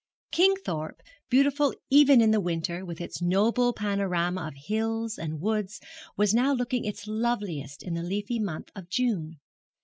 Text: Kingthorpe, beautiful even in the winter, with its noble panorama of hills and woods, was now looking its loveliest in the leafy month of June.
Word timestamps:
Kingthorpe, 0.31 1.03
beautiful 1.29 1.75
even 1.91 2.21
in 2.21 2.31
the 2.31 2.39
winter, 2.41 2.83
with 2.83 2.99
its 2.99 3.21
noble 3.21 3.71
panorama 3.71 4.47
of 4.47 4.55
hills 4.65 5.19
and 5.19 5.39
woods, 5.39 5.79
was 6.17 6.33
now 6.33 6.51
looking 6.53 6.85
its 6.85 7.05
loveliest 7.05 7.83
in 7.83 7.93
the 7.93 8.01
leafy 8.01 8.39
month 8.39 8.71
of 8.75 8.89
June. 8.89 9.37